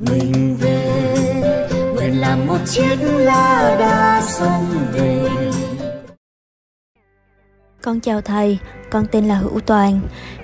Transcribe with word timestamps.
mình 0.00 0.56
về 0.60 1.68
nguyện 1.94 2.20
làm 2.20 2.46
một 2.46 2.58
chiếc 2.66 2.96
lá 3.00 3.76
đa 3.78 4.22
sông 4.22 4.64
về 4.92 5.28
Con 7.82 8.00
chào 8.00 8.20
thầy, 8.20 8.58
con 8.90 9.06
tên 9.12 9.28
là 9.28 9.34
Hữu 9.34 9.60
Toàn. 9.60 10.00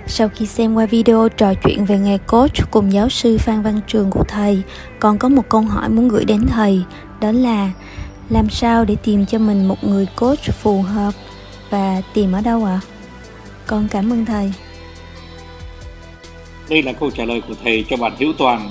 Sau 0.07 0.29
khi 0.29 0.45
xem 0.45 0.75
qua 0.75 0.85
video 0.85 1.29
trò 1.29 1.53
chuyện 1.53 1.85
về 1.85 1.97
nghề 1.97 2.17
coach 2.17 2.71
cùng 2.71 2.93
giáo 2.93 3.09
sư 3.09 3.37
Phan 3.37 3.61
Văn 3.61 3.79
Trường 3.87 4.09
của 4.09 4.23
thầy, 4.23 4.61
con 4.99 5.17
có 5.17 5.29
một 5.29 5.49
câu 5.49 5.61
hỏi 5.61 5.89
muốn 5.89 6.07
gửi 6.07 6.25
đến 6.25 6.47
thầy, 6.47 6.81
đó 7.21 7.31
là 7.31 7.71
làm 8.29 8.49
sao 8.49 8.85
để 8.85 8.95
tìm 9.03 9.25
cho 9.25 9.39
mình 9.39 9.67
một 9.67 9.83
người 9.83 10.07
coach 10.19 10.53
phù 10.61 10.81
hợp 10.81 11.13
và 11.69 12.01
tìm 12.13 12.31
ở 12.31 12.41
đâu 12.41 12.65
ạ? 12.65 12.79
À? 12.83 12.85
Con 13.67 13.87
cảm 13.91 14.13
ơn 14.13 14.25
thầy. 14.25 14.53
Đây 16.69 16.83
là 16.83 16.93
câu 16.93 17.11
trả 17.11 17.25
lời 17.25 17.41
của 17.47 17.53
thầy 17.63 17.85
cho 17.89 17.97
bạn 17.97 18.11
Hữu 18.19 18.33
Toàn. 18.37 18.69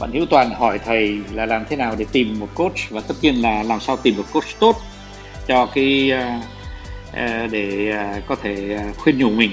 Bạn 0.00 0.12
Hữu 0.12 0.26
Toàn 0.26 0.50
hỏi 0.50 0.78
thầy 0.78 1.18
là 1.32 1.46
làm 1.46 1.64
thế 1.68 1.76
nào 1.76 1.94
để 1.98 2.06
tìm 2.12 2.40
một 2.40 2.48
coach 2.54 2.90
và 2.90 3.00
tất 3.00 3.14
nhiên 3.22 3.34
là 3.42 3.62
làm 3.62 3.80
sao 3.80 3.96
tìm 3.96 4.16
một 4.16 4.24
coach 4.32 4.60
tốt 4.60 4.76
cho 5.48 5.66
cái 5.66 6.12
uh, 6.14 7.50
để 7.50 7.94
uh, 8.18 8.26
có 8.26 8.36
thể 8.42 8.78
khuyên 8.98 9.18
nhủ 9.18 9.30
mình, 9.30 9.50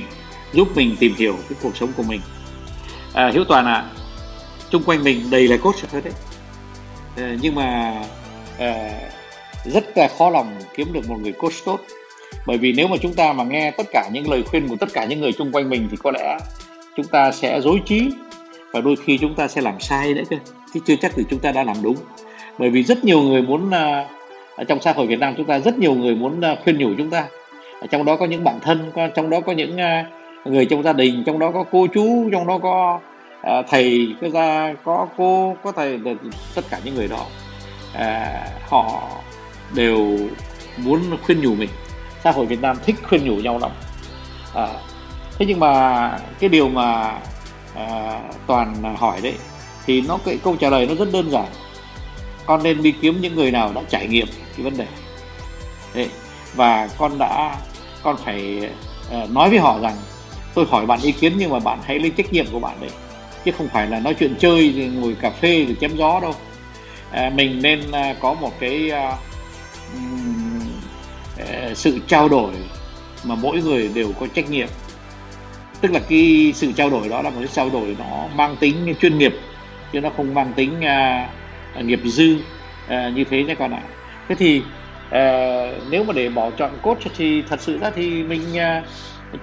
giúp 0.54 0.68
mình 0.76 0.96
tìm 1.00 1.16
hiểu 1.18 1.36
cái 1.50 1.58
cuộc 1.62 1.78
sống 1.78 1.90
của 1.98 2.04
mình. 2.04 2.22
À, 3.14 3.32
Hữu 3.34 3.44
Toàn 3.44 3.66
ạ, 3.66 3.74
à, 3.74 3.90
chung 4.70 4.84
quanh 4.86 5.04
mình 5.04 5.30
đầy 5.32 5.48
là 5.48 5.58
coach 5.58 5.76
thôi 5.92 6.02
đấy. 6.02 6.14
À, 7.18 7.36
nhưng 7.42 7.56
mà 7.56 7.94
à, 8.60 8.90
rất 9.66 9.98
là 9.98 10.10
khó 10.18 10.30
lòng 10.30 10.56
kiếm 10.76 10.94
được 10.94 11.10
một 11.10 11.18
người 11.22 11.32
coach 11.32 11.54
tốt 11.66 11.80
bởi 12.46 12.58
vì 12.58 12.74
nếu 12.74 12.88
mà 12.88 12.98
chúng 13.02 13.14
ta 13.14 13.34
mà 13.34 13.44
nghe 13.44 13.72
tất 13.72 13.88
cả 13.92 14.10
những 14.12 14.30
lời 14.30 14.44
khuyên 14.44 14.68
của 14.68 14.76
tất 14.80 14.90
cả 14.94 15.06
những 15.06 15.22
người 15.22 15.32
chung 15.34 15.52
quanh 15.52 15.70
mình 15.70 15.88
thì 15.92 15.98
có 16.04 16.12
lẽ 16.12 16.38
chúng 16.98 17.08
ta 17.08 17.32
sẽ 17.32 17.62
dối 17.62 17.82
trí 17.86 18.12
và 18.76 18.82
đôi 18.82 18.96
khi 18.96 19.18
chúng 19.18 19.36
ta 19.36 19.48
sẽ 19.48 19.62
làm 19.62 19.80
sai 19.80 20.14
đấy 20.14 20.26
cơ. 20.30 20.38
Chứ 20.74 20.80
chưa 20.86 20.96
chắc 20.96 21.12
thì 21.16 21.24
chúng 21.30 21.40
ta 21.40 21.52
đã 21.52 21.64
làm 21.64 21.76
đúng. 21.82 21.96
Bởi 22.60 22.70
vì 22.70 22.84
rất 22.84 23.04
nhiều 23.04 23.22
người 23.22 23.42
muốn 23.42 23.68
uh, 23.68 24.08
ở 24.56 24.64
trong 24.68 24.82
xã 24.82 24.94
hội 24.94 25.08
Việt 25.08 25.20
Nam 25.20 25.34
chúng 25.38 25.46
ta 25.46 25.60
rất 25.60 25.78
nhiều 25.78 25.94
người 25.94 26.16
muốn 26.16 26.40
uh, 26.40 26.60
khuyên 26.64 26.78
nhủ 26.78 26.90
chúng 26.98 27.10
ta. 27.10 27.26
Ở 27.82 27.88
trong 27.88 28.06
đó 28.06 28.16
có 28.16 28.26
những 28.26 28.44
bạn 28.44 28.60
thân 28.62 28.92
trong 29.16 29.30
đó 29.30 29.40
có 29.40 29.52
những 29.52 29.76
uh, 29.76 30.48
người 30.48 30.66
trong 30.66 30.84
gia 30.84 30.94
đình 30.94 31.24
trong 31.26 31.40
đó 31.40 31.52
có 31.52 31.64
cô 31.72 31.88
chú 31.94 32.30
trong 32.32 32.48
đó 32.48 32.58
có 32.58 33.00
uh, 33.60 33.66
thầy 33.70 34.16
có 34.22 34.30
gia 34.30 34.74
có 34.84 35.08
cô 35.18 35.56
có 35.64 35.72
thầy 35.72 36.00
tất 36.56 36.66
cả 36.70 36.80
những 36.84 36.96
người 36.96 37.08
đó. 37.08 37.26
Uh, 37.96 38.70
họ 38.70 39.02
đều 39.76 40.18
muốn 40.78 41.00
khuyên 41.26 41.42
nhủ 41.42 41.56
mình. 41.56 41.70
Xã 42.24 42.32
hội 42.32 42.46
Việt 42.46 42.62
Nam 42.62 42.78
thích 42.86 42.96
khuyên 43.10 43.26
nhủ 43.26 43.36
nhau 43.36 43.60
lắm. 43.60 43.72
À, 44.56 44.68
thế 45.40 45.46
nhưng 45.46 45.60
mà 45.60 46.12
cái 46.40 46.50
điều 46.50 46.70
mà 46.70 47.14
à, 47.76 48.22
toàn 48.48 48.96
hỏi 48.98 49.22
đấy. 49.22 49.36
Thì 49.86 50.02
nó 50.02 50.20
cái 50.26 50.38
câu 50.44 50.56
trả 50.56 50.70
lời 50.70 50.86
nó 50.86 50.96
rất 50.96 51.12
đơn 51.12 51.32
giản. 51.32 51.48
Con 52.46 52.64
nên 52.64 52.84
đi 52.84 52.94
kiếm 53.02 53.22
những 53.22 53.36
người 53.36 53.52
nào 53.52 53.72
đã 53.76 53.82
trải 53.90 54.08
nghiệm 54.08 54.28
cái 54.28 54.64
vấn 54.64 54.78
đề. 54.78 54.88
Đấy. 55.96 56.10
và 56.56 56.90
con 56.98 57.18
đã 57.18 57.58
con 58.04 58.18
phải 58.18 58.70
uh, 59.24 59.32
nói 59.32 59.50
với 59.50 59.60
họ 59.60 59.80
rằng 59.80 59.96
tôi 60.54 60.66
hỏi 60.70 60.86
bạn 60.86 61.00
ý 61.02 61.12
kiến 61.12 61.34
nhưng 61.38 61.50
mà 61.50 61.60
bạn 61.60 61.80
hãy 61.84 62.00
lấy 62.00 62.10
trách 62.10 62.34
nhiệm 62.34 62.46
của 62.52 62.60
bạn 62.60 62.78
đấy. 62.82 62.90
Chứ 63.46 63.52
không 63.58 63.68
phải 63.68 63.88
là 63.88 64.00
nói 64.00 64.14
chuyện 64.14 64.36
chơi 64.40 64.74
thì 64.76 64.88
ngồi 64.88 65.16
cà 65.22 65.30
phê 65.30 65.66
rồi 65.66 65.76
chém 65.82 65.98
gió 65.98 66.20
đâu. 66.20 66.34
À, 67.12 67.32
mình 67.36 67.62
nên 67.62 67.90
uh, 67.90 67.96
có 68.20 68.34
một 68.34 68.52
cái 68.60 68.92
uh, 68.92 68.98
sự 71.78 72.00
trao 72.08 72.30
đổi 72.30 72.54
mà 73.24 73.36
mỗi 73.36 73.62
người 73.62 73.90
đều 73.94 74.12
có 74.20 74.28
trách 74.36 74.50
nhiệm 74.50 74.68
tức 75.82 75.92
là 75.92 76.00
cái 76.10 76.52
sự 76.56 76.72
trao 76.72 76.90
đổi 76.90 77.10
đó 77.10 77.22
là 77.22 77.30
một 77.30 77.36
cái 77.40 77.48
trao 77.48 77.70
đổi 77.70 77.96
nó 78.00 78.28
mang 78.36 78.56
tính 78.60 78.96
chuyên 79.02 79.18
nghiệp 79.18 79.34
chứ 79.94 80.02
nó 80.02 80.10
không 80.18 80.34
mang 80.34 80.54
tính 80.56 80.72
uh, 81.80 81.86
nghiệp 81.86 82.00
dư 82.04 82.36
uh, 82.36 83.16
như 83.16 83.24
thế 83.24 83.44
nhé 83.44 83.56
con 83.56 83.72
ạ 83.72 83.82
thế 84.28 84.36
thì 84.36 84.62
uh, 85.08 85.92
nếu 85.92 86.04
mà 86.04 86.14
để 86.14 86.30
bỏ 86.30 86.52
chọn 86.52 86.72
cốt 86.82 86.98
thì 87.18 87.44
thật 87.50 87.62
sự 87.62 87.80
ra 87.80 87.92
thì 87.96 88.24
mình 88.24 88.42
uh, 88.52 88.86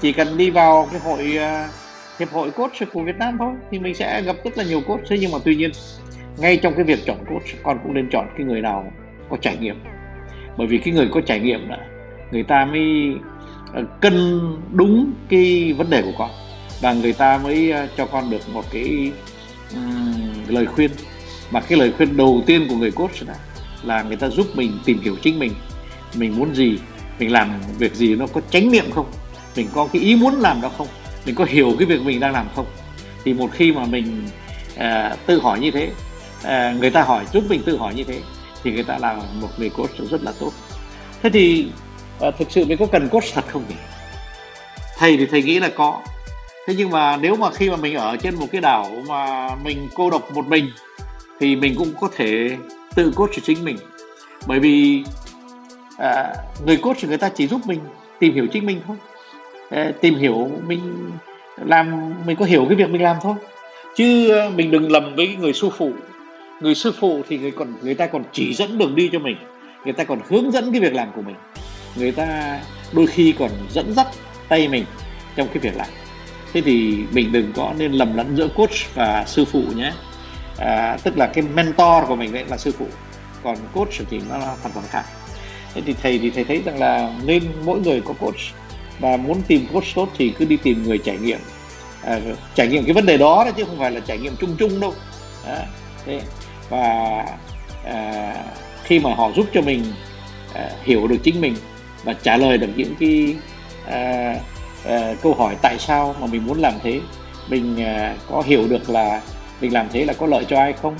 chỉ 0.01 0.13
cần 0.13 0.37
đi 0.37 0.51
vào 0.51 0.89
cái 0.93 1.01
hội 1.01 1.37
uh, 1.37 1.71
hiệp 2.19 2.33
hội 2.33 2.51
cốt 2.51 2.71
của 2.93 3.03
Việt 3.03 3.19
Nam 3.19 3.37
thôi 3.39 3.53
thì 3.71 3.79
mình 3.79 3.95
sẽ 3.95 4.23
gặp 4.23 4.37
rất 4.45 4.59
là 4.59 4.65
nhiều 4.65 4.81
cốt. 4.87 4.99
thế 5.09 5.19
nhưng 5.21 5.33
mà 5.33 5.39
tuy 5.45 5.57
nhiên 5.57 5.71
ngay 6.39 6.57
trong 6.57 6.75
cái 6.75 6.85
việc 6.85 6.99
chọn 7.07 7.17
cốt 7.31 7.41
con 7.63 7.79
cũng 7.83 7.95
nên 7.95 8.09
chọn 8.11 8.27
cái 8.37 8.47
người 8.47 8.61
nào 8.61 8.93
có 9.31 9.37
trải 9.41 9.57
nghiệm 9.57 9.77
bởi 10.57 10.67
vì 10.67 10.79
cái 10.79 10.95
người 10.95 11.09
có 11.13 11.21
trải 11.21 11.41
nghiệm 11.41 11.69
là 11.69 11.79
người 12.31 12.43
ta 12.43 12.65
mới 12.65 13.15
cân 14.01 14.41
đúng 14.73 15.13
cái 15.29 15.73
vấn 15.73 15.91
đề 15.91 16.03
của 16.03 16.13
con. 16.19 16.31
Và 16.81 16.93
người 16.93 17.13
ta 17.13 17.39
mới 17.39 17.71
ờ, 17.71 17.89
cho 17.97 18.07
con 18.07 18.31
được 18.31 18.49
một 18.53 18.65
cái 18.73 19.13
um, 19.75 20.15
lời 20.49 20.67
khuyên. 20.67 20.91
Mà 21.51 21.61
cái 21.61 21.79
lời 21.79 21.93
khuyên 21.97 22.17
đầu 22.17 22.43
tiên 22.47 22.67
của 22.69 22.77
người 22.77 22.91
coach 22.91 23.23
là 23.27 23.35
là 23.83 24.03
người 24.03 24.17
ta 24.17 24.29
giúp 24.29 24.47
mình 24.55 24.79
tìm 24.85 25.01
hiểu 25.03 25.17
chính 25.23 25.39
mình. 25.39 25.53
Mình 26.15 26.39
muốn 26.39 26.55
gì 26.55 26.79
mình 27.19 27.33
làm 27.33 27.53
việc 27.79 27.95
gì 27.95 28.17
nó 28.17 28.27
có 28.27 28.41
tránh 28.51 28.71
niệm 28.71 28.91
không? 28.91 29.07
Mình 29.57 29.69
có 29.75 29.89
cái 29.93 30.03
ý 30.03 30.17
muốn 30.17 30.35
làm 30.35 30.61
đó 30.61 30.71
không? 30.79 30.87
Mình 31.27 31.35
có 31.35 31.45
hiểu 31.45 31.75
cái 31.79 31.87
việc 31.87 32.03
mình 32.03 32.21
đang 32.21 32.33
làm 32.33 32.47
không? 32.57 32.67
Thì 33.25 33.35
một 33.35 33.51
khi 33.53 33.73
mà 33.73 33.87
mình 33.87 34.23
à, 34.77 35.17
tự 35.27 35.41
hỏi 35.41 35.61
như 35.61 35.71
thế 35.71 35.91
à, 36.43 36.77
người 36.81 36.91
ta 36.91 37.03
hỏi 37.03 37.25
giúp 37.33 37.45
mình 37.49 37.63
tự 37.67 37.77
hỏi 37.77 37.95
như 37.95 38.05
thế 38.05 38.21
thì 38.63 38.73
người 38.73 38.85
ta 38.85 38.99
là 38.99 39.23
một 39.41 39.49
người 39.59 39.71
coach 39.71 40.11
rất 40.11 40.23
là 40.23 40.33
tốt. 40.41 40.53
Thế 41.23 41.31
thì 41.31 41.67
à, 42.21 42.31
thực 42.31 42.51
sự 42.51 42.65
mình 42.65 42.79
có 42.79 42.87
cần 42.87 43.09
coach 43.09 43.25
thật 43.35 43.45
không 43.49 43.63
nhỉ? 43.69 43.75
Thầy 44.99 45.17
thì 45.17 45.27
thầy 45.27 45.43
nghĩ 45.43 45.61
là 45.61 45.69
có. 45.69 46.01
Thế 46.67 46.75
nhưng 46.77 46.91
mà 46.91 47.17
nếu 47.17 47.37
mà 47.37 47.51
khi 47.51 47.71
mà 47.71 47.77
mình 47.77 47.95
ở 47.95 48.17
trên 48.17 48.35
một 48.35 48.47
cái 48.53 48.61
đảo 48.61 48.91
mà 49.09 49.51
mình 49.65 49.89
cô 49.95 50.11
độc 50.11 50.33
một 50.35 50.47
mình 50.47 50.71
thì 51.41 51.57
mình 51.57 51.75
cũng 51.79 51.93
có 52.01 52.09
thể 52.17 52.57
tự 52.95 53.13
coach 53.17 53.31
cho 53.33 53.43
chính 53.45 53.65
mình. 53.65 53.77
Bởi 54.47 54.61
vì 54.61 55.05
à, 55.99 56.35
người 56.67 56.77
coach 56.77 56.97
thì 57.01 57.09
người 57.09 57.19
ta 57.19 57.29
chỉ 57.29 57.47
giúp 57.47 57.61
mình 57.67 57.81
tìm 58.19 58.35
hiểu 58.35 58.47
chính 58.47 58.67
mình 58.67 58.81
thôi. 58.87 58.97
À, 59.71 59.93
tìm 60.01 60.15
hiểu 60.15 60.51
mình 60.67 61.11
làm 61.65 62.15
mình 62.27 62.37
có 62.37 62.45
hiểu 62.45 62.67
cái 62.69 62.77
việc 62.77 62.91
mình 62.91 63.03
làm 63.03 63.17
thôi. 63.23 63.35
Chứ 63.97 64.29
ờ, 64.29 64.51
mình 64.51 64.71
đừng 64.71 64.93
lầm 64.93 65.15
với 65.17 65.37
người 65.37 65.53
sư 65.53 65.71
phụ. 65.79 65.93
Người 66.61 66.75
sư 66.75 66.93
phụ 67.01 67.23
thì 67.29 67.39
người 67.39 67.51
còn 67.51 67.75
người 67.83 67.95
ta 67.95 68.07
còn 68.07 68.25
chỉ 68.33 68.55
dẫn 68.55 68.79
đường 68.79 68.95
đi 68.95 69.11
cho 69.13 69.19
mình. 69.19 69.37
Người 69.85 69.93
ta 69.93 70.05
còn 70.05 70.21
hướng 70.29 70.51
dẫn 70.53 70.73
cái 70.73 70.81
việc 70.81 70.95
làm 70.95 71.09
của 71.17 71.23
mình 71.23 71.37
người 71.97 72.13
ta 72.13 72.61
đôi 72.93 73.07
khi 73.07 73.35
còn 73.39 73.51
dẫn 73.71 73.95
dắt 73.95 74.07
tay 74.49 74.69
mình 74.69 74.85
trong 75.37 75.49
cái 75.49 75.59
việc 75.59 75.77
làm. 75.77 75.89
Thế 76.53 76.61
thì 76.61 76.97
mình 77.13 77.33
đừng 77.33 77.53
có 77.57 77.75
nên 77.79 77.93
lầm 77.93 78.17
lẫn 78.17 78.37
giữa 78.37 78.49
coach 78.49 78.95
và 78.95 79.25
sư 79.27 79.45
phụ 79.45 79.63
nhé. 79.77 79.93
À, 80.59 80.97
tức 81.03 81.17
là 81.17 81.27
cái 81.27 81.45
mentor 81.55 82.09
của 82.09 82.17
mình 82.17 82.33
đấy 82.33 82.45
là 82.49 82.57
sư 82.57 82.73
phụ 82.79 82.87
còn 83.45 83.57
coach 83.75 83.93
thì 84.11 84.21
nó 84.29 84.39
là 84.39 84.47
hoàn 84.47 84.73
toàn 84.75 84.87
khác. 84.91 85.05
Thế 85.75 85.83
thì 85.87 85.95
thầy 86.03 86.19
thì 86.19 86.31
thầy 86.31 86.45
thấy 86.45 86.63
rằng 86.65 86.79
là 86.79 87.13
nên 87.25 87.43
mỗi 87.65 87.81
người 87.81 88.01
có 88.01 88.15
coach 88.21 88.41
và 88.99 89.17
muốn 89.17 89.43
tìm 89.43 89.67
coach 89.73 89.85
tốt 89.95 90.09
thì 90.19 90.33
cứ 90.39 90.45
đi 90.45 90.57
tìm 90.57 90.83
người 90.83 90.99
trải 90.99 91.19
nghiệm. 91.19 91.39
À, 92.05 92.21
trải 92.55 92.69
nghiệm 92.69 92.85
cái 92.85 92.95
vấn 92.95 93.07
đề 93.07 93.17
đó 93.17 93.47
chứ 93.57 93.65
không 93.65 93.79
phải 93.79 93.91
là 93.91 94.01
trải 94.01 94.19
nghiệm 94.19 94.37
chung 94.37 94.57
chung 94.59 94.81
đâu. 94.81 94.95
À, 95.47 95.67
thế. 96.07 96.21
Và 96.69 97.25
à, 97.85 98.35
khi 98.85 98.99
mà 98.99 99.15
họ 99.15 99.31
giúp 99.37 99.47
cho 99.55 99.61
mình 99.61 99.85
à, 100.55 100.71
hiểu 100.83 101.07
được 101.07 101.19
chính 101.23 101.41
mình 101.41 101.57
và 102.05 102.13
trả 102.13 102.37
lời 102.37 102.59
được 102.59 102.69
những 102.77 102.95
cái 103.01 103.37
à, 103.87 104.35
à, 104.85 105.15
câu 105.23 105.35
hỏi 105.35 105.57
tại 105.63 105.79
sao 105.79 106.15
mà 106.21 106.27
mình 106.27 106.47
muốn 106.47 106.61
làm 106.61 106.75
thế. 106.83 107.01
Mình 107.49 107.85
à, 107.85 108.17
có 108.31 108.43
hiểu 108.47 108.69
được 108.69 108.91
là 108.91 109.21
mình 109.61 109.73
làm 109.73 109.87
thế 109.93 110.05
là 110.05 110.13
có 110.13 110.27
lợi 110.27 110.45
cho 110.49 110.59
ai 110.59 110.73
không? 110.83 110.95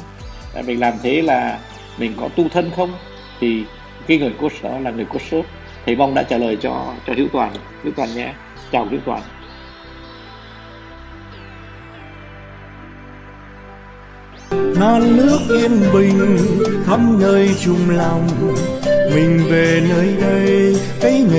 À, 0.55 0.63
mình 0.67 0.81
làm 0.81 0.95
thế 1.03 1.23
là 1.23 1.59
mình 1.99 2.13
có 2.21 2.29
tu 2.29 2.49
thân 2.49 2.71
không? 2.77 2.93
Thì 3.41 3.65
cái 4.07 4.19
người 4.19 4.33
coach 4.41 4.63
đó 4.63 4.79
là 4.79 4.91
người 4.91 5.05
coach 5.05 5.31
tốt 5.31 5.43
thầy 5.87 5.97
mong 5.97 6.15
đã 6.15 6.23
trả 6.23 6.39
lời 6.39 6.57
cho 6.61 6.95
cho 7.07 7.13
hữu 7.17 7.29
toàn. 7.33 7.53
Hữu 7.83 7.93
toàn 7.97 8.15
nhé. 8.15 8.33
Chào 8.73 8.85
hữu 8.85 9.01
toàn. 9.07 9.23
Non 14.81 15.17
nước 15.17 15.39
yên 15.49 15.81
bình 15.93 16.37
khắp 16.87 17.01
nơi 17.19 17.51
chung 17.65 17.91
lòng 17.91 18.29
mình 19.15 19.41
về 19.51 19.83
nơi 19.89 20.17
đây 20.21 20.77
cái 21.03 21.21
nghề 21.21 21.32